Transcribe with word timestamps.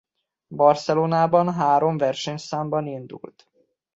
Barcelonában 0.47 1.53
három 1.53 1.97
versenyszámban 1.97 2.87
indult. 2.87 3.49